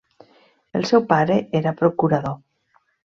[0.79, 2.35] El seu pare era procurador.